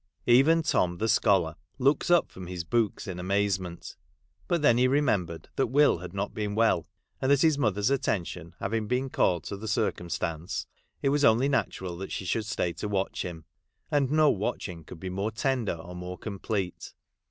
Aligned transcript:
Even 0.25 0.63
Tom, 0.63 0.97
the 0.97 1.07
scholar, 1.07 1.55
looked 1.77 2.09
up 2.09 2.31
from 2.31 2.47
his 2.47 2.63
books 2.63 3.05
in 3.07 3.19
amazement; 3.19 3.95
but 4.47 4.63
then 4.63 4.79
he 4.79 4.87
remembered 4.87 5.49
that 5.57 5.67
Will 5.67 5.99
had 5.99 6.11
not 6.11 6.33
been 6.33 6.55
well, 6.55 6.87
and 7.21 7.29
that 7.31 7.43
his 7.43 7.59
mother's 7.59 7.91
attention 7.91 8.55
having 8.59 8.87
been 8.87 9.11
called 9.11 9.43
to 9.43 9.57
the 9.57 9.67
circum 9.67 10.09
stance, 10.09 10.65
it 11.03 11.09
was 11.09 11.23
only 11.23 11.47
natural 11.47 12.03
she 12.07 12.25
should 12.25 12.47
stay 12.47 12.73
to 12.73 12.87
watch 12.87 13.21
him. 13.21 13.45
And 13.91 14.09
no 14.09 14.31
watching 14.31 14.83
could 14.85 14.99
be 14.99 15.11
more 15.11 15.29
tender, 15.29 15.75
or 15.75 15.95
more 15.95 16.17
complete. 16.17 16.95